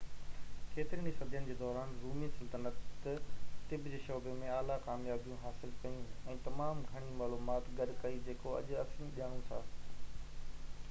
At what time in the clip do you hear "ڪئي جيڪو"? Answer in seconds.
8.07-8.55